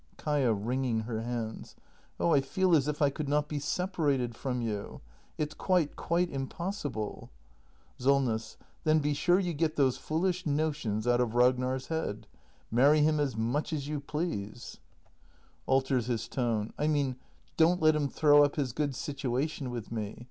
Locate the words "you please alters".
13.87-16.07